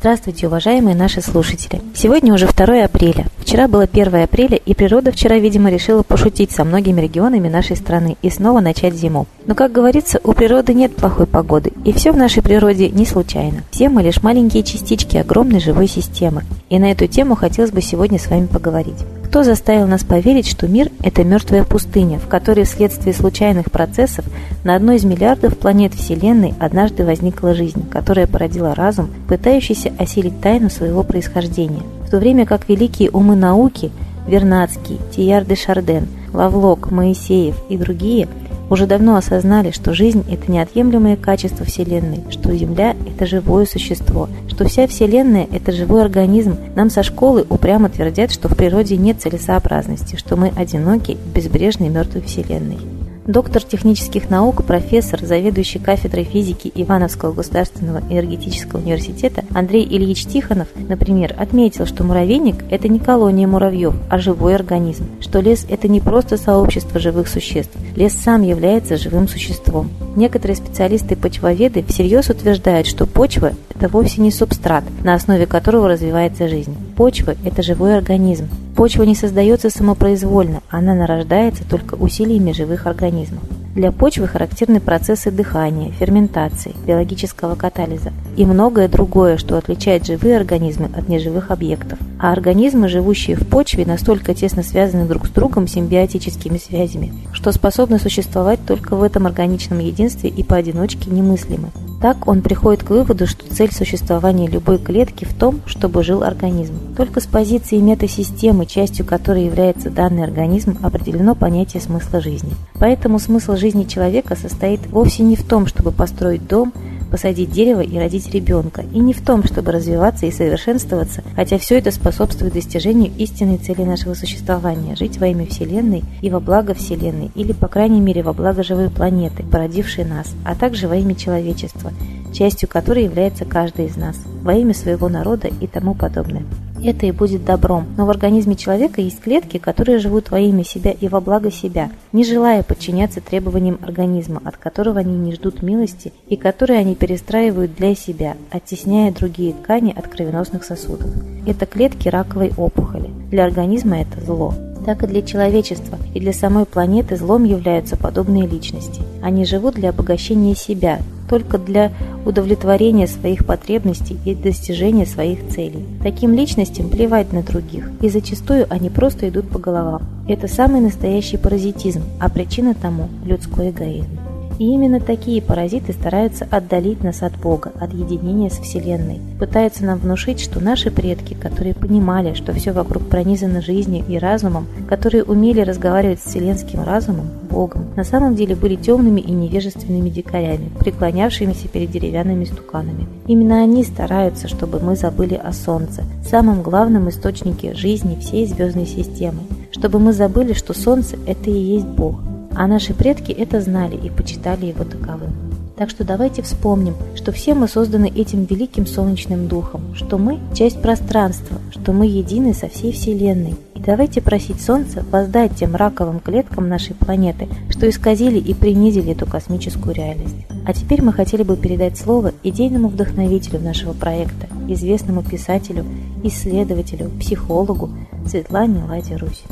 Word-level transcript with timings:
Здравствуйте, 0.00 0.46
уважаемые 0.46 0.94
наши 0.94 1.20
слушатели! 1.20 1.82
Сегодня 1.92 2.32
уже 2.32 2.46
2 2.46 2.84
апреля. 2.84 3.26
Вчера 3.38 3.66
было 3.66 3.82
1 3.82 4.14
апреля, 4.14 4.56
и 4.56 4.72
природа 4.72 5.10
вчера, 5.10 5.38
видимо, 5.38 5.70
решила 5.70 6.04
пошутить 6.04 6.52
со 6.52 6.62
многими 6.62 7.00
регионами 7.00 7.48
нашей 7.48 7.74
страны 7.74 8.16
и 8.22 8.30
снова 8.30 8.60
начать 8.60 8.94
зиму. 8.94 9.26
Но, 9.46 9.56
как 9.56 9.72
говорится, 9.72 10.20
у 10.22 10.34
природы 10.34 10.72
нет 10.72 10.94
плохой 10.94 11.26
погоды, 11.26 11.72
и 11.84 11.92
все 11.92 12.12
в 12.12 12.16
нашей 12.16 12.44
природе 12.44 12.90
не 12.90 13.06
случайно. 13.06 13.64
Все 13.72 13.88
мы 13.88 14.04
лишь 14.04 14.22
маленькие 14.22 14.62
частички 14.62 15.16
огромной 15.16 15.58
живой 15.58 15.88
системы. 15.88 16.44
И 16.68 16.78
на 16.78 16.92
эту 16.92 17.08
тему 17.08 17.34
хотелось 17.34 17.72
бы 17.72 17.82
сегодня 17.82 18.20
с 18.20 18.28
вами 18.28 18.46
поговорить. 18.46 19.04
Кто 19.28 19.42
заставил 19.42 19.86
нас 19.86 20.04
поверить, 20.04 20.48
что 20.48 20.66
мир– 20.68 20.88
это 21.02 21.22
мертвая 21.22 21.62
пустыня, 21.62 22.18
в 22.18 22.28
которой 22.28 22.64
вследствие 22.64 23.12
случайных 23.12 23.70
процессов 23.70 24.24
на 24.64 24.74
одной 24.74 24.96
из 24.96 25.04
миллиардов 25.04 25.58
планет 25.58 25.92
Вселенной 25.92 26.54
однажды 26.58 27.04
возникла 27.04 27.52
жизнь, 27.52 27.86
которая 27.90 28.26
породила 28.26 28.74
разум, 28.74 29.10
пытающийся 29.28 29.92
осилить 29.98 30.40
тайну 30.40 30.70
своего 30.70 31.02
происхождения? 31.02 31.82
В 32.06 32.10
то 32.10 32.16
время 32.16 32.46
как 32.46 32.70
великие 32.70 33.10
умы 33.10 33.36
науки– 33.36 33.92
Вернадский, 34.26 34.98
Тияр 35.14 35.44
де 35.44 35.56
Шарден, 35.56 36.08
Лавлок, 36.32 36.90
Моисеев 36.90 37.56
и 37.68 37.76
другие– 37.76 38.28
уже 38.70 38.86
давно 38.86 39.16
осознали, 39.16 39.70
что 39.70 39.94
жизнь– 39.94 40.24
это 40.30 40.50
неотъемлемое 40.50 41.16
качество 41.16 41.64
Вселенной, 41.64 42.24
что 42.30 42.54
Земля– 42.54 42.94
это 43.06 43.26
живое 43.26 43.66
существо, 43.66 44.28
что 44.48 44.66
вся 44.66 44.86
Вселенная– 44.86 45.46
это 45.52 45.72
живой 45.72 46.02
организм. 46.02 46.56
Нам 46.74 46.90
со 46.90 47.02
школы 47.02 47.46
упрямо 47.48 47.88
твердят, 47.88 48.30
что 48.30 48.48
в 48.48 48.56
природе 48.56 48.96
нет 48.96 49.20
целесообразности, 49.20 50.16
что 50.16 50.36
мы 50.36 50.52
одиноки 50.56 51.16
в 51.16 51.34
безбрежной 51.34 51.88
мертвой 51.88 52.22
Вселенной. 52.22 52.97
Доктор 53.28 53.62
технических 53.62 54.30
наук, 54.30 54.64
профессор, 54.64 55.20
заведующий 55.22 55.78
кафедрой 55.78 56.24
физики 56.24 56.72
Ивановского 56.74 57.34
государственного 57.34 57.98
энергетического 58.08 58.80
университета 58.80 59.44
Андрей 59.52 59.84
Ильич 59.84 60.24
Тихонов, 60.24 60.68
например, 60.88 61.36
отметил, 61.38 61.84
что 61.84 62.04
муравейник– 62.04 62.64
это 62.70 62.88
не 62.88 62.98
колония 62.98 63.46
муравьев, 63.46 63.94
а 64.08 64.16
живой 64.18 64.54
организм, 64.54 65.04
что 65.20 65.40
лес– 65.40 65.66
это 65.68 65.88
не 65.88 66.00
просто 66.00 66.38
сообщество 66.38 66.98
живых 66.98 67.28
существ, 67.28 67.76
лес 67.96 68.14
сам 68.14 68.40
является 68.40 68.96
живым 68.96 69.28
существом. 69.28 69.90
Некоторые 70.16 70.56
специалисты-почвоведы 70.56 71.84
всерьез 71.86 72.30
утверждают, 72.30 72.86
что 72.86 73.04
почва– 73.04 73.52
это 73.76 73.90
вовсе 73.90 74.22
не 74.22 74.30
субстрат, 74.30 74.84
на 75.04 75.12
основе 75.12 75.44
которого 75.44 75.90
развивается 75.90 76.48
жизнь. 76.48 76.74
Почва– 76.96 77.34
это 77.44 77.62
живой 77.62 77.94
организм, 77.94 78.48
Почва 78.78 79.02
не 79.02 79.16
создается 79.16 79.70
самопроизвольно, 79.70 80.62
она 80.70 80.94
нарождается 80.94 81.64
только 81.68 81.96
усилиями 81.96 82.52
живых 82.52 82.86
организмов. 82.86 83.42
Для 83.74 83.90
почвы 83.90 84.28
характерны 84.28 84.78
процессы 84.78 85.32
дыхания, 85.32 85.90
ферментации, 85.90 86.76
биологического 86.86 87.56
катализа 87.56 88.12
и 88.36 88.46
многое 88.46 88.86
другое, 88.86 89.36
что 89.36 89.58
отличает 89.58 90.06
живые 90.06 90.36
организмы 90.36 90.90
от 90.96 91.08
неживых 91.08 91.50
объектов. 91.50 91.98
А 92.20 92.30
организмы, 92.30 92.86
живущие 92.86 93.36
в 93.36 93.48
почве, 93.48 93.84
настолько 93.84 94.32
тесно 94.32 94.62
связаны 94.62 95.06
друг 95.06 95.26
с 95.26 95.30
другом 95.30 95.66
симбиотическими 95.66 96.58
связями, 96.58 97.12
что 97.32 97.50
способны 97.50 97.98
существовать 97.98 98.60
только 98.64 98.94
в 98.94 99.02
этом 99.02 99.26
органичном 99.26 99.80
единстве 99.80 100.30
и 100.30 100.44
поодиночке 100.44 101.10
немыслимы. 101.10 101.70
Так 102.00 102.28
он 102.28 102.42
приходит 102.42 102.84
к 102.84 102.90
выводу, 102.90 103.26
что 103.26 103.52
цель 103.52 103.72
существования 103.72 104.46
любой 104.46 104.78
клетки 104.78 105.24
в 105.24 105.34
том, 105.34 105.60
чтобы 105.66 106.04
жил 106.04 106.22
организм. 106.22 106.74
Только 106.96 107.20
с 107.20 107.26
позиции 107.26 107.78
метасистемы, 107.78 108.66
частью 108.66 109.04
которой 109.04 109.46
является 109.46 109.90
данный 109.90 110.22
организм, 110.22 110.78
определено 110.82 111.34
понятие 111.34 111.82
смысла 111.82 112.20
жизни. 112.20 112.52
Поэтому 112.74 113.18
смысл 113.18 113.56
жизни 113.56 113.84
человека 113.84 114.36
состоит 114.36 114.86
вовсе 114.86 115.24
не 115.24 115.34
в 115.34 115.42
том, 115.42 115.66
чтобы 115.66 115.90
построить 115.90 116.46
дом, 116.46 116.72
посадить 117.08 117.50
дерево 117.50 117.80
и 117.80 117.98
родить 117.98 118.32
ребенка, 118.32 118.84
и 118.92 118.98
не 118.98 119.12
в 119.12 119.24
том, 119.24 119.44
чтобы 119.44 119.72
развиваться 119.72 120.26
и 120.26 120.30
совершенствоваться, 120.30 121.22
хотя 121.34 121.58
все 121.58 121.78
это 121.78 121.90
способствует 121.90 122.54
достижению 122.54 123.12
истинной 123.16 123.58
цели 123.58 123.82
нашего 123.82 124.14
существования– 124.14 124.96
жить 124.98 125.18
во 125.18 125.26
имя 125.26 125.46
Вселенной 125.46 126.04
и 126.22 126.30
во 126.30 126.40
благо 126.40 126.74
Вселенной, 126.74 127.30
или, 127.34 127.52
по 127.52 127.68
крайней 127.68 128.00
мере, 128.00 128.22
во 128.22 128.32
благо 128.32 128.62
живой 128.62 128.90
планеты, 128.90 129.42
породившей 129.42 130.04
нас, 130.04 130.34
а 130.44 130.54
также 130.54 130.88
во 130.88 130.96
имя 130.96 131.14
человечества, 131.14 131.92
частью 132.32 132.68
которой 132.68 133.04
является 133.04 133.44
каждый 133.44 133.86
из 133.86 133.96
нас, 133.96 134.16
во 134.42 134.54
имя 134.54 134.74
своего 134.74 135.08
народа 135.08 135.48
и 135.60 135.66
тому 135.66 135.94
подобное 135.94 136.44
это 136.82 137.06
и 137.06 137.12
будет 137.12 137.44
добром. 137.44 137.86
Но 137.96 138.06
в 138.06 138.10
организме 138.10 138.56
человека 138.56 139.00
есть 139.00 139.20
клетки, 139.20 139.58
которые 139.58 139.98
живут 139.98 140.30
во 140.30 140.38
имя 140.38 140.64
себя 140.64 140.90
и 140.90 141.08
во 141.08 141.20
благо 141.20 141.50
себя, 141.50 141.90
не 142.12 142.24
желая 142.24 142.62
подчиняться 142.62 143.20
требованиям 143.20 143.78
организма, 143.82 144.40
от 144.44 144.56
которого 144.56 145.00
они 145.00 145.16
не 145.16 145.32
ждут 145.32 145.62
милости 145.62 146.12
и 146.28 146.36
которые 146.36 146.80
они 146.80 146.94
перестраивают 146.94 147.74
для 147.74 147.94
себя, 147.94 148.36
оттесняя 148.50 149.12
другие 149.12 149.54
ткани 149.54 149.92
от 149.96 150.08
кровеносных 150.08 150.64
сосудов. 150.64 151.10
Это 151.46 151.66
клетки 151.66 152.08
раковой 152.08 152.52
опухоли. 152.56 153.10
Для 153.30 153.44
организма 153.44 154.00
это 154.00 154.20
зло 154.20 154.54
так 154.88 155.02
и 155.02 155.06
для 155.06 155.20
человечества 155.20 155.98
и 156.14 156.18
для 156.18 156.32
самой 156.32 156.64
планеты 156.64 157.16
злом 157.16 157.44
являются 157.44 157.94
подобные 157.94 158.46
личности. 158.46 159.02
Они 159.22 159.44
живут 159.44 159.74
для 159.74 159.90
обогащения 159.90 160.54
себя, 160.54 161.00
только 161.28 161.58
для 161.58 161.92
удовлетворения 162.24 163.06
своих 163.06 163.44
потребностей 163.44 164.16
и 164.24 164.34
достижения 164.34 165.04
своих 165.04 165.46
целей. 165.48 165.84
Таким 166.02 166.32
личностям 166.32 166.88
плевать 166.88 167.34
на 167.34 167.42
других, 167.42 167.90
и 168.00 168.08
зачастую 168.08 168.66
они 168.70 168.88
просто 168.88 169.28
идут 169.28 169.50
по 169.50 169.58
головам. 169.58 170.06
Это 170.26 170.48
самый 170.48 170.80
настоящий 170.80 171.36
паразитизм, 171.36 172.04
а 172.18 172.30
причина 172.30 172.72
тому– 172.72 173.10
людской 173.26 173.68
эгоизм. 173.68 174.27
И 174.58 174.64
именно 174.64 175.00
такие 175.00 175.40
паразиты 175.40 175.92
стараются 175.92 176.46
отдалить 176.50 177.04
нас 177.04 177.22
от 177.22 177.36
Бога, 177.38 177.72
от 177.80 177.92
единения 177.94 178.50
с 178.50 178.58
Вселенной. 178.58 179.20
Пытаются 179.38 179.84
нам 179.84 179.98
внушить, 179.98 180.40
что 180.40 180.60
наши 180.60 180.90
предки, 180.90 181.34
которые 181.34 181.74
понимали, 181.74 182.34
что 182.34 182.52
все 182.52 182.72
вокруг 182.72 183.06
пронизано 183.06 183.62
жизнью 183.62 184.04
и 184.08 184.18
разумом, 184.18 184.66
которые 184.88 185.22
умели 185.22 185.60
разговаривать 185.60 186.20
с 186.20 186.24
вселенским 186.24 186.82
разумом, 186.82 187.28
Богом, 187.48 187.86
на 187.96 188.04
самом 188.04 188.34
деле 188.34 188.54
были 188.54 188.76
темными 188.76 189.20
и 189.20 189.32
невежественными 189.32 190.10
дикарями, 190.10 190.70
преклонявшимися 190.78 191.68
перед 191.68 191.90
деревянными 191.90 192.44
стуканами. 192.44 193.06
Именно 193.26 193.62
они 193.62 193.84
стараются, 193.84 194.48
чтобы 194.48 194.80
мы 194.80 194.96
забыли 194.96 195.34
о 195.34 195.52
Солнце, 195.52 196.04
самом 196.28 196.62
главном 196.62 197.08
источнике 197.08 197.74
жизни 197.74 198.18
всей 198.20 198.46
звездной 198.46 198.86
системы, 198.86 199.40
чтобы 199.70 199.98
мы 199.98 200.12
забыли, 200.12 200.52
что 200.52 200.74
Солнце– 200.74 201.16
это 201.26 201.50
и 201.50 201.58
есть 201.58 201.86
Бог, 201.86 202.16
а 202.58 202.66
наши 202.66 202.92
предки 202.92 203.30
это 203.30 203.60
знали 203.60 203.96
и 203.96 204.10
почитали 204.10 204.66
его 204.66 204.82
таковым. 204.82 205.30
Так 205.76 205.90
что 205.90 206.02
давайте 206.02 206.42
вспомним, 206.42 206.96
что 207.14 207.30
все 207.30 207.54
мы 207.54 207.68
созданы 207.68 208.08
этим 208.08 208.46
великим 208.46 208.84
солнечным 208.84 209.46
духом, 209.46 209.94
что 209.94 210.18
мы– 210.18 210.40
часть 210.54 210.82
пространства, 210.82 211.58
что 211.70 211.92
мы 211.92 212.06
едины 212.06 212.52
со 212.52 212.68
всей 212.68 212.90
Вселенной. 212.90 213.54
И 213.76 213.80
давайте 213.80 214.20
просить 214.20 214.60
Солнце 214.60 215.04
воздать 215.12 215.54
тем 215.54 215.76
раковым 215.76 216.18
клеткам 216.18 216.68
нашей 216.68 216.96
планеты, 216.96 217.46
что 217.70 217.88
исказили 217.88 218.40
и 218.40 218.54
принизили 218.54 219.12
эту 219.12 219.24
космическую 219.24 219.94
реальность. 219.94 220.34
А 220.66 220.72
теперь 220.72 221.00
мы 221.00 221.12
хотели 221.12 221.44
бы 221.44 221.56
передать 221.56 221.96
слово 221.96 222.32
идейному 222.42 222.88
вдохновителю 222.88 223.60
нашего 223.60 223.92
проекта, 223.92 224.48
известному 224.66 225.22
писателю, 225.22 225.84
исследователю, 226.24 227.08
психологу 227.20 227.90
Светлане 228.26 228.82
Ладе 228.84 229.14
Русь. 229.14 229.44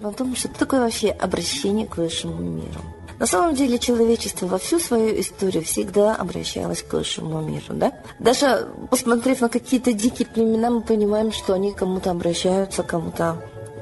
Поговорим 0.00 0.06
о 0.06 0.12
том, 0.12 0.36
что 0.36 0.48
такое 0.48 0.80
вообще 0.80 1.10
обращение 1.10 1.86
к 1.86 1.96
высшему 1.96 2.36
миру. 2.42 2.80
На 3.18 3.26
самом 3.26 3.54
деле 3.54 3.78
человечество 3.78 4.46
во 4.46 4.58
всю 4.58 4.80
свою 4.80 5.20
историю 5.20 5.62
всегда 5.62 6.16
обращалось 6.16 6.82
к 6.82 6.92
высшему 6.92 7.40
миру, 7.40 7.74
да? 7.74 7.92
Даже 8.18 8.68
посмотрев 8.90 9.40
на 9.40 9.48
какие-то 9.48 9.92
дикие 9.92 10.26
племена, 10.26 10.70
мы 10.70 10.80
понимаем, 10.80 11.32
что 11.32 11.54
они 11.54 11.72
кому-то 11.72 12.10
обращаются, 12.10 12.82
кому-то 12.82 13.36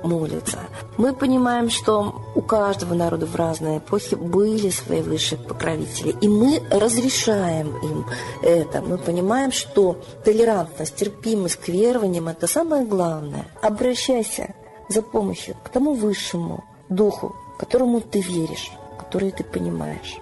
молятся. 0.05 0.59
Мы 0.99 1.15
понимаем, 1.15 1.71
что 1.71 2.15
у 2.35 2.43
каждого 2.43 2.93
народа 2.95 3.25
в 3.25 3.35
разные 3.37 3.79
эпохи 3.79 4.17
были 4.17 4.69
свои 4.69 5.01
высшие 5.01 5.39
покровители, 5.39 6.15
и 6.21 6.29
мы 6.29 6.61
разрешаем 6.71 7.75
им 7.79 8.05
это. 8.43 8.83
Мы 8.83 8.99
понимаем, 8.99 9.51
что 9.53 9.97
толерантность, 10.25 10.97
терпимость 10.97 11.57
к 11.57 11.69
верованиям– 11.69 12.29
это 12.29 12.47
самое 12.47 12.85
главное. 12.85 13.47
Обращайся 13.63 14.55
за 14.93 15.03
помощью 15.03 15.57
к 15.65 15.69
тому 15.69 15.95
высшему 15.95 16.65
духу, 16.89 17.35
которому 17.59 18.01
ты 18.01 18.21
веришь, 18.21 18.73
который 18.99 19.31
ты 19.31 19.45
понимаешь. 19.45 20.19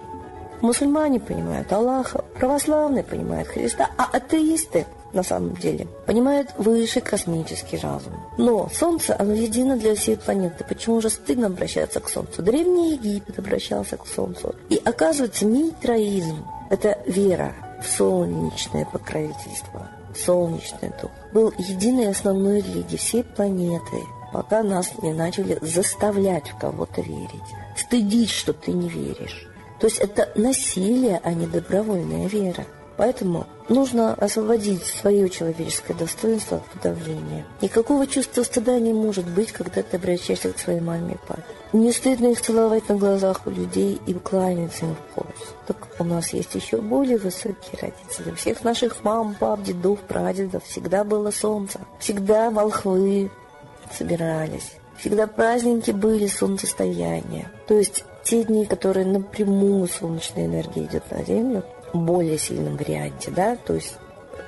Мусульмане 0.61 1.19
понимают 1.19 1.73
Аллаха, 1.73 2.23
православные 2.39 3.03
понимают 3.03 3.47
Христа, 3.47 3.89
а 3.97 4.07
атеисты 4.11 4.85
на 5.11 5.23
самом 5.23 5.55
деле 5.55 5.87
понимают 6.05 6.49
высший 6.57 7.01
космический 7.01 7.77
разум. 7.77 8.13
Но 8.37 8.69
Солнце, 8.73 9.15
оно 9.17 9.33
едино 9.33 9.75
для 9.75 9.95
всей 9.95 10.17
планеты. 10.17 10.63
Почему 10.63 11.01
же 11.01 11.09
стыдно 11.09 11.47
обращаться 11.47 11.99
к 11.99 12.09
Солнцу? 12.09 12.43
Древний 12.43 12.93
Египет 12.93 13.39
обращался 13.39 13.97
к 13.97 14.05
Солнцу. 14.07 14.55
И 14.69 14.79
оказывается, 14.85 15.45
митроизм– 15.45 16.45
это 16.69 16.99
вера 17.07 17.53
в 17.81 17.87
солнечное 17.87 18.85
покровительство, 18.85 19.89
солнечный 20.15 20.91
дух. 21.01 21.11
Был 21.33 21.51
единой 21.57 22.09
основной 22.09 22.61
религией 22.61 22.97
всей 22.97 23.23
планеты– 23.23 23.97
пока 24.31 24.63
нас 24.63 24.91
не 25.01 25.13
начали 25.13 25.57
заставлять 25.61 26.49
в 26.49 26.57
кого-то 26.57 27.01
верить, 27.01 27.41
стыдить, 27.75 28.29
что 28.29 28.53
ты 28.53 28.71
не 28.71 28.89
веришь. 28.89 29.47
То 29.79 29.87
есть 29.87 29.99
это 29.99 30.29
насилие, 30.35 31.19
а 31.23 31.33
не 31.33 31.47
добровольная 31.47 32.27
вера. 32.27 32.65
Поэтому 32.97 33.47
нужно 33.67 34.13
освободить 34.13 34.83
свое 34.83 35.27
человеческое 35.27 35.95
достоинство 35.95 36.57
от 36.57 36.65
подавления. 36.65 37.45
Никакого 37.61 38.05
чувства 38.05 38.43
стыда 38.43 38.79
не 38.79 38.93
может 38.93 39.27
быть, 39.27 39.51
когда 39.51 39.81
ты 39.81 39.97
обращаешься 39.97 40.53
к 40.53 40.59
своей 40.59 40.81
маме 40.81 41.15
и 41.15 41.27
папе. 41.27 41.43
Не 41.73 41.91
стыдно 41.91 42.27
их 42.27 42.41
целовать 42.41 42.87
на 42.89 42.97
глазах 42.97 43.41
у 43.47 43.49
людей 43.49 43.99
и 44.05 44.13
кланяться 44.13 44.85
им 44.85 44.95
в 44.95 45.15
пояс. 45.15 45.55
Так 45.65 45.87
у 45.97 46.03
нас 46.03 46.31
есть 46.33 46.53
еще 46.53 46.77
более 46.77 47.17
высокие 47.17 47.79
родители. 47.81 48.33
У 48.33 48.35
всех 48.35 48.63
наших 48.63 49.03
мам, 49.03 49.33
пап, 49.33 49.63
дедов, 49.63 49.99
прадедов 50.01 50.63
всегда 50.65 51.03
было 51.03 51.31
солнце. 51.31 51.79
Всегда 51.97 52.51
волхвы 52.51 53.31
собирались. 53.93 54.73
Всегда 54.97 55.27
праздники 55.27 55.91
были 55.91 56.27
солнцестояния. 56.27 57.51
То 57.67 57.75
есть 57.75 58.05
те 58.23 58.43
дни, 58.43 58.65
которые 58.65 59.05
напрямую 59.05 59.87
солнечная 59.87 60.45
энергия 60.45 60.83
идет 60.85 61.09
на 61.11 61.23
Землю, 61.23 61.63
более 61.93 62.37
сильном 62.37 62.77
варианте, 62.77 63.31
да, 63.31 63.55
то 63.55 63.73
есть 63.73 63.95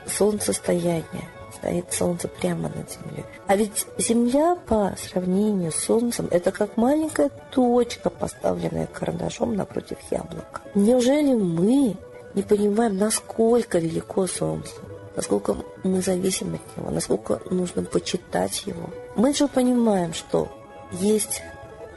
солнцестояние, 0.06 1.28
стоит 1.54 1.92
солнце 1.94 2.28
прямо 2.28 2.70
над 2.70 2.92
землей. 2.92 3.26
А 3.48 3.56
ведь 3.56 3.86
Земля 3.98 4.56
по 4.68 4.94
сравнению 4.98 5.72
с 5.72 5.76
Солнцем 5.76 6.28
это 6.30 6.52
как 6.52 6.78
маленькая 6.78 7.30
точка, 7.52 8.10
поставленная 8.10 8.88
карандашом 8.88 9.56
напротив 9.56 9.98
яблока. 10.12 10.62
Неужели 10.76 11.34
мы 11.34 11.96
не 12.34 12.42
понимаем, 12.42 12.98
насколько 12.98 13.80
велико 13.80 14.28
Солнце? 14.28 14.74
Насколько 15.16 15.58
мы 15.84 16.02
зависим 16.02 16.56
от 16.56 16.78
него, 16.78 16.92
насколько 16.92 17.42
нужно 17.50 17.84
почитать 17.84 18.66
его. 18.66 18.90
Мы 19.16 19.34
же 19.34 19.48
понимаем, 19.48 20.14
что 20.14 20.50
есть 20.92 21.42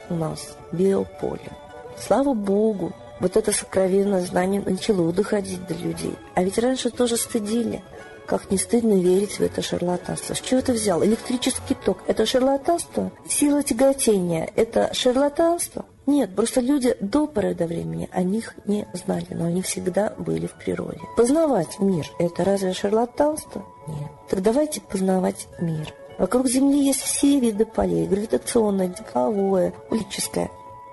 у 0.09 0.15
нас 0.15 0.55
биополе. 0.71 1.51
Слава 1.99 2.33
Богу, 2.33 2.93
вот 3.19 3.35
это 3.35 3.51
сокровенное 3.51 4.21
знание 4.21 4.61
начало 4.61 5.11
доходить 5.11 5.65
до 5.67 5.73
людей. 5.73 6.15
А 6.35 6.43
ведь 6.43 6.57
раньше 6.59 6.89
тоже 6.89 7.17
стыдили. 7.17 7.83
Как 8.27 8.51
не 8.51 8.57
стыдно 8.57 8.99
верить 8.99 9.39
в 9.39 9.41
это 9.41 9.61
шарлатанство. 9.61 10.33
С 10.33 10.41
чего 10.41 10.61
ты 10.61 10.73
взял? 10.73 11.03
Электрический 11.03 11.75
ток– 11.75 11.99
это 12.07 12.25
шарлатанство? 12.25 13.11
Сила 13.27 13.63
тяготения– 13.63 14.49
это 14.55 14.93
шарлатанство? 14.93 15.85
Нет, 16.07 16.35
просто 16.35 16.61
люди 16.61 16.95
до 17.01 17.27
поры 17.27 17.53
до 17.53 17.67
времени 17.67 18.09
о 18.13 18.23
них 18.23 18.55
не 18.65 18.87
знали, 18.93 19.27
но 19.29 19.45
они 19.45 19.61
всегда 19.61 20.13
были 20.17 20.47
в 20.47 20.53
природе. 20.53 21.01
Познавать 21.17 21.79
мир– 21.79 22.09
это 22.19 22.45
разве 22.45 22.73
шарлатанство? 22.73 23.65
Нет. 23.87 24.09
Так 24.29 24.41
давайте 24.41 24.81
познавать 24.81 25.47
мир. 25.59 25.93
Вокруг 26.17 26.47
Земли 26.47 26.85
есть 26.85 27.01
все 27.01 27.39
виды 27.39 27.65
полей– 27.65 28.07
гравитационное, 28.07 28.89
тепловое, 28.89 29.73
улическое 29.91 30.49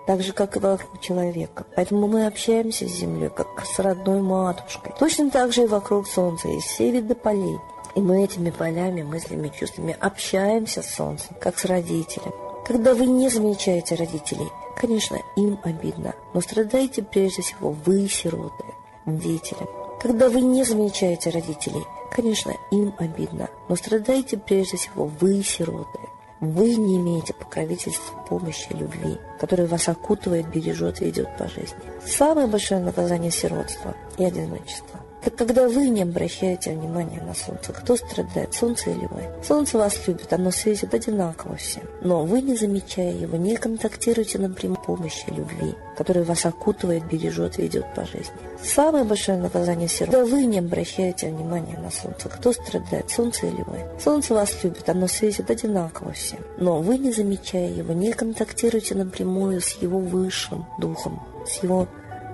так 0.06 0.22
же, 0.22 0.32
как 0.32 0.56
и 0.56 0.60
вокруг 0.60 1.00
человека. 1.00 1.64
Поэтому 1.74 2.06
мы 2.08 2.26
общаемся 2.26 2.86
с 2.86 2.92
Землей, 2.92 3.30
как 3.30 3.64
с 3.64 3.78
родной 3.78 4.20
матушкой. 4.20 4.92
Точно 4.98 5.30
так 5.30 5.52
же 5.52 5.62
и 5.62 5.66
вокруг 5.66 6.06
Солнца 6.06 6.48
есть 6.48 6.66
все 6.66 6.90
виды 6.90 7.14
полей. 7.14 7.58
И 7.94 8.00
мы 8.00 8.24
этими 8.24 8.50
полями, 8.50 9.02
мыслями, 9.02 9.52
чувствами 9.56 9.96
общаемся 9.98 10.82
с 10.82 10.94
Солнцем, 10.94 11.36
как 11.40 11.58
с 11.58 11.64
родителем. 11.64 12.32
Когда 12.66 12.94
вы 12.94 13.06
не 13.06 13.28
замечаете 13.28 13.94
родителей, 13.94 14.48
конечно, 14.76 15.18
им 15.36 15.58
обидно, 15.62 16.14
но 16.32 16.40
страдаете 16.40 17.02
прежде 17.02 17.42
всего 17.42 17.70
вы, 17.70 18.08
сироты, 18.08 18.64
дети. 19.06 19.56
Когда 20.00 20.28
вы 20.28 20.40
не 20.40 20.64
замечаете 20.64 21.30
родителей, 21.30 21.84
конечно, 22.10 22.52
им 22.70 22.94
обидно, 22.98 23.48
но 23.68 23.76
страдаете 23.76 24.36
прежде 24.36 24.76
всего 24.76 25.06
вы, 25.20 25.42
сироты, 25.42 25.98
вы 26.40 26.74
не 26.74 26.96
имеете 26.98 27.32
покровительства, 27.32 28.18
помощи, 28.28 28.68
любви, 28.70 29.18
которая 29.40 29.66
вас 29.66 29.88
окутывает, 29.88 30.48
бережет 30.48 31.00
и 31.00 31.06
ведет 31.06 31.36
по 31.38 31.48
жизни. 31.48 31.78
Самое 32.04 32.46
большое 32.46 32.80
наказание 32.80 33.30
сиротства 33.30 33.94
и 34.18 34.24
одиночества. 34.24 35.00
Так 35.24 35.36
когда 35.36 35.66
вы 35.68 35.88
не 35.88 36.02
обращаете 36.02 36.72
внимания 36.72 37.22
на 37.22 37.32
солнце, 37.34 37.72
кто 37.72 37.96
страдает, 37.96 38.52
солнце 38.52 38.90
или 38.90 39.06
вы? 39.10 39.22
Солнце 39.42 39.78
вас 39.78 40.06
любит, 40.06 40.30
оно 40.34 40.50
светит 40.50 40.92
одинаково 40.92 41.56
всем. 41.56 41.84
Но 42.02 42.24
вы, 42.24 42.42
не 42.42 42.56
замечая 42.56 43.12
его, 43.12 43.38
не 43.38 43.56
контактируете 43.56 44.38
напрямую 44.38 44.82
помощи, 44.82 45.24
любви, 45.28 45.74
которая 45.96 46.24
вас 46.24 46.44
окутывает, 46.44 47.06
бережет, 47.06 47.56
ведет 47.56 47.86
по 47.94 48.04
жизни. 48.04 48.34
Самое 48.62 49.04
большое 49.04 49.38
наказание 49.38 49.88
сирот, 49.88 50.14
когда 50.14 50.26
вы 50.26 50.44
не 50.44 50.58
обращаете 50.58 51.30
внимания 51.30 51.78
на 51.78 51.90
солнце, 51.90 52.28
кто 52.28 52.52
страдает, 52.52 53.10
солнце 53.10 53.46
или 53.46 53.62
вы? 53.66 53.78
Солнце 53.98 54.34
вас 54.34 54.62
любит, 54.62 54.86
оно 54.90 55.06
светит 55.06 55.50
одинаково 55.50 56.12
всем. 56.12 56.40
Но 56.58 56.82
вы, 56.82 56.98
не 56.98 57.12
замечая 57.12 57.70
его, 57.70 57.94
не 57.94 58.12
контактируете 58.12 58.94
напрямую 58.94 59.62
с 59.62 59.72
его 59.80 60.00
высшим 60.00 60.66
духом, 60.78 61.22
с 61.46 61.62
его 61.62 61.88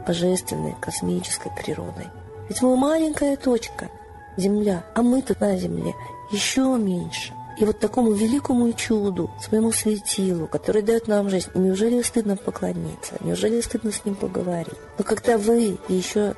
божественной 0.07 0.75
космической 0.81 1.53
природой. 1.57 2.07
Ведь 2.51 2.63
мы 2.63 2.77
маленькая 2.77 3.37
точка, 3.37 3.89
Земля, 4.37 4.85
а 4.97 5.03
мы 5.03 5.23
тут 5.23 5.41
на 5.41 5.57
Земле 5.57 5.95
еще 6.33 6.77
меньше. 6.77 7.33
И 7.57 7.65
вот 7.65 7.79
такому 7.79 8.13
великому 8.13 8.73
чуду, 8.73 9.31
своему 9.41 9.71
светилу, 9.71 10.49
который 10.49 10.83
дает 10.83 11.07
нам 11.07 11.31
жизнь, 11.31 11.49
неужели 11.55 12.03
стыдно 12.03 12.37
поклониться, 12.37 13.15
неужели 13.21 13.61
стыдно 13.61 13.93
с 13.93 14.05
ним 14.05 14.17
поговорить? 14.17 14.75
Но 14.99 15.05
когда 15.05 15.39
вы 15.39 15.79
еще 15.89 16.35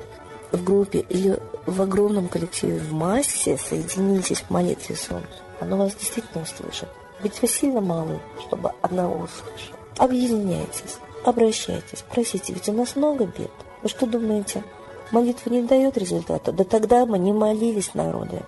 в 0.51 0.63
группе 0.63 0.99
или 0.99 1.39
в 1.65 1.81
огромном 1.81 2.27
коллективе, 2.27 2.77
в 2.77 2.93
массе 2.93 3.57
соединитесь 3.57 4.41
в 4.41 4.51
молитве 4.51 4.95
солнцу, 4.95 5.27
оно 5.59 5.77
вас 5.77 5.95
действительно 5.95 6.43
услышит. 6.43 6.89
Ведь 7.23 7.41
вы 7.41 7.47
сильно 7.47 7.81
малы, 7.81 8.19
чтобы 8.45 8.71
одного 8.83 9.15
услышать. 9.15 9.73
Объединяйтесь, 9.97 10.97
обращайтесь, 11.25 12.05
просите, 12.07 12.53
ведь 12.53 12.69
у 12.69 12.73
нас 12.73 12.95
много 12.95 13.25
бед. 13.25 13.49
Вы 13.81 13.89
что 13.89 14.05
думаете, 14.05 14.63
молитва 15.11 15.49
не 15.49 15.61
дает 15.61 15.97
результата, 15.97 16.51
да 16.51 16.63
тогда 16.63 17.05
мы 17.05 17.19
не 17.19 17.33
молились 17.33 17.93
народы, 17.93 18.41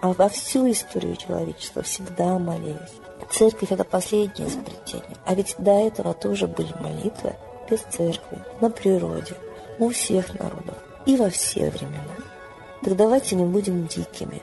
а 0.00 0.12
во 0.12 0.28
всю 0.28 0.70
историю 0.70 1.16
человечества 1.16 1.82
всегда 1.82 2.38
молились. 2.38 3.00
Церковь– 3.30 3.68
это 3.70 3.84
последнее 3.84 4.48
изобретение. 4.48 5.16
А 5.24 5.34
ведь 5.34 5.54
до 5.58 5.70
этого 5.70 6.14
тоже 6.14 6.46
были 6.48 6.72
молитвы 6.80 7.34
без 7.70 7.80
церкви, 7.80 8.38
на 8.60 8.70
природе, 8.70 9.34
у 9.78 9.90
всех 9.90 10.38
народов 10.38 10.76
и 11.06 11.16
во 11.16 11.30
все 11.30 11.70
времена. 11.70 12.16
Так 12.82 12.96
давайте 12.96 13.36
не 13.36 13.44
будем 13.44 13.86
дикими. 13.86 14.42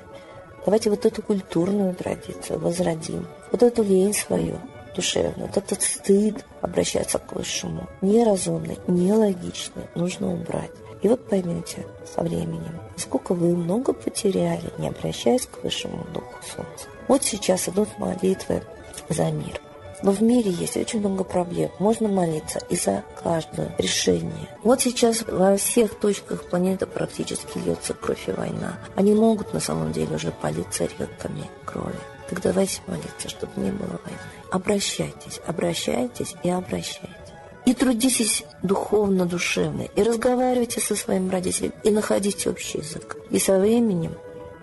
Давайте 0.66 0.90
вот 0.90 1.06
эту 1.06 1.22
культурную 1.22 1.96
традицию 1.96 2.60
возродим, 2.60 3.28
вот 3.52 3.64
эту 3.64 3.84
лень 3.84 4.14
свою 4.14 4.60
душевную, 4.96 5.48
вот 5.48 5.58
этот 5.58 5.82
стыд 5.82 6.44
обращаться 6.62 7.20
к 7.20 7.34
высшему, 7.34 7.88
неразумный, 8.02 8.78
нелогичный, 8.88 9.84
нужно 9.96 10.34
убрать. 10.34 10.72
И 11.02 11.08
вот 11.08 11.28
поймете 11.28 11.86
со 12.06 12.24
временем, 12.24 12.80
сколько 12.96 13.34
вы 13.34 13.56
много 13.56 13.94
потеряли, 13.94 14.72
не 14.78 14.88
обращаясь 14.90 15.46
к 15.46 15.64
высшему 15.64 16.06
духу 16.14 16.40
солнца. 16.42 16.88
Вот 17.08 17.24
сейчас 17.24 17.70
идут 17.70 17.90
молитвы 17.98 18.64
за 19.10 19.32
мир. 19.32 19.62
Но 20.04 20.12
в 20.12 20.22
мире 20.22 20.52
есть 20.52 20.78
очень 20.78 21.00
много 21.00 21.24
проблем. 21.24 21.72
Можно 21.80 22.08
молиться 22.08 22.60
и 22.70 22.76
за 22.76 23.04
каждое 23.24 23.74
решение. 23.80 24.48
Вот 24.64 24.82
сейчас 24.82 25.24
во 25.24 25.58
всех 25.58 26.00
точках 26.00 26.44
планеты 26.50 26.86
практически 26.86 27.58
льется 27.58 27.94
кровь 27.94 28.28
и 28.28 28.32
война. 28.32 28.78
Они 28.96 29.14
могут 29.14 29.54
на 29.54 29.60
самом 29.60 29.92
деле 29.92 30.16
уже 30.16 30.32
политься 30.32 30.84
реками 30.84 31.50
крови. 31.66 31.98
Так 32.30 32.42
давайте 32.42 32.82
молиться, 32.86 33.30
чтобы 33.30 33.54
не 33.58 33.72
было 33.72 34.00
войны. 34.04 34.20
Обращайтесь, 34.52 35.42
обращайтесь 35.48 36.36
и 36.44 36.50
обращайтесь. 36.50 37.27
И 37.68 37.74
трудитесь 37.74 38.46
духовно, 38.64 39.26
душевно, 39.26 39.82
и 39.82 40.02
разговаривайте 40.02 40.80
со 40.80 40.96
своим 40.96 41.30
родителем, 41.30 41.74
и 41.84 41.92
находите 41.92 42.50
общий 42.50 42.78
язык. 42.78 43.18
И 43.30 43.40
со 43.40 43.60
временем 43.60 44.14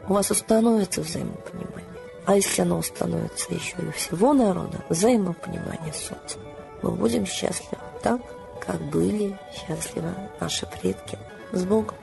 у 0.09 0.15
вас 0.15 0.31
установится 0.31 1.03
взаимопонимание. 1.03 1.85
А 2.25 2.37
если 2.37 2.63
оно 2.63 2.79
установится 2.79 3.53
еще 3.53 3.77
и 3.83 3.89
у 3.89 3.93
всего 3.93 4.33
народа, 4.33 4.83
взаимопонимание 4.89 5.93
с 5.93 5.99
солнцем, 5.99 6.41
мы 6.81 6.93
будем 6.93 7.27
счастливы 7.27 7.77
так, 8.03 8.23
как 8.67 8.81
были 8.81 9.39
счастливы 9.53 10.09
наши 10.41 10.65
предки. 10.65 11.19
С 11.53 11.63
Богом! 11.65 11.97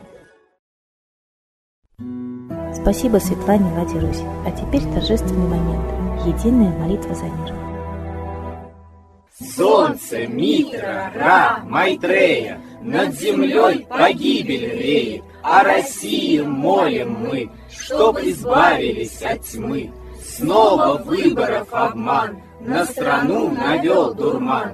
Спасибо 2.80 3.18
Светлане 3.18 3.74
Ладе 3.74 3.98
Русь. 3.98 4.22
А 4.46 4.52
теперь 4.52 4.84
торжественный 4.94 5.48
момент. 5.48 6.28
Единая 6.28 6.78
молитва 6.78 7.16
за 7.16 7.26
мир. 7.26 7.61
Солнце, 9.42 10.28
Митра, 10.28 11.12
Ра, 11.16 11.60
Майтрея, 11.66 12.62
Над 12.82 13.14
землей 13.14 13.86
погибель 13.90 14.78
реет, 14.78 15.24
О 15.44 15.64
России 15.64 16.40
молим 16.42 17.12
мы, 17.12 17.50
Чтоб 17.70 18.20
избавились 18.20 19.22
от 19.22 19.42
тьмы. 19.42 19.92
Снова 20.24 20.98
выборов 20.98 21.68
обман, 21.72 22.42
На 22.60 22.86
страну 22.86 23.50
навел 23.50 24.14
дурман. 24.14 24.74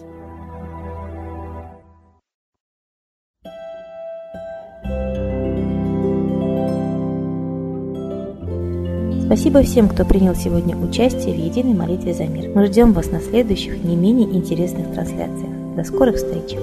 Спасибо 9.31 9.63
всем, 9.63 9.87
кто 9.87 10.03
принял 10.03 10.35
сегодня 10.35 10.75
участие 10.75 11.33
в 11.33 11.37
единой 11.37 11.73
молитве 11.73 12.13
за 12.13 12.25
мир. 12.25 12.49
Мы 12.53 12.65
ждем 12.65 12.91
вас 12.91 13.11
на 13.11 13.21
следующих 13.21 13.81
не 13.81 13.95
менее 13.95 14.29
интересных 14.29 14.91
трансляциях. 14.91 15.77
До 15.77 15.85
скорых 15.85 16.17
встреч! 16.17 16.57